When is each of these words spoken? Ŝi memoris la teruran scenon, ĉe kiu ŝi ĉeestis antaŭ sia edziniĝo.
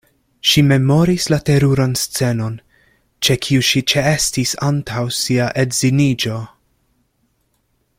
Ŝi 0.51 0.61
memoris 0.69 1.27
la 1.33 1.37
teruran 1.49 1.93
scenon, 2.03 2.55
ĉe 3.27 3.37
kiu 3.47 3.67
ŝi 3.69 3.85
ĉeestis 3.93 4.57
antaŭ 4.71 5.05
sia 5.19 5.53
edziniĝo. 5.67 6.41